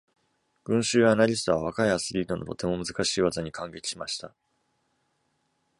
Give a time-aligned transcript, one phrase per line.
[0.63, 4.33] 群衆やアナリストは、若いアスリートのとても難しい技に感激しました。